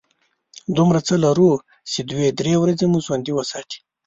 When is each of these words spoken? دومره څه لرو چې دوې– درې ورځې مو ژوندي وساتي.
دومره 0.77 0.99
څه 1.07 1.15
لرو 1.23 1.51
چې 1.91 1.99
دوې– 2.09 2.27
درې 2.39 2.53
ورځې 2.63 2.85
مو 2.91 2.97
ژوندي 3.05 3.31
وساتي. 3.35 3.79